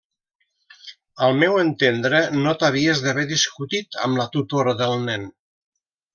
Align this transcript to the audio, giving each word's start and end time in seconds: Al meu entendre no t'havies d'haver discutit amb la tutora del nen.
Al 1.27 1.35
meu 1.43 1.57
entendre 1.63 2.21
no 2.45 2.55
t'havies 2.63 3.03
d'haver 3.05 3.27
discutit 3.33 4.01
amb 4.09 4.23
la 4.23 4.27
tutora 4.39 4.75
del 4.83 4.99
nen. 5.07 5.29